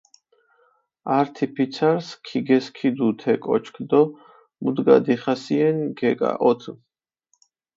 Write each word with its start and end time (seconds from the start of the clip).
ართი 1.17 1.45
ფიცარს 1.55 2.07
ქიგესქიდუ 2.27 3.07
თე 3.19 3.33
კოჩქ 3.43 3.75
დო 3.89 4.01
მუდგა 4.61 4.97
დიხასიენ 5.05 5.77
გეკაჸოთჷ. 5.97 6.71